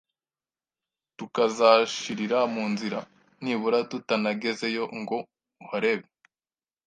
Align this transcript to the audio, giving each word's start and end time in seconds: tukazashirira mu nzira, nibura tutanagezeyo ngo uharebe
tukazashirira 1.17 2.39
mu 2.53 2.63
nzira, 2.71 2.99
nibura 3.43 3.79
tutanagezeyo 3.91 4.83
ngo 4.99 5.17
uharebe 5.63 6.07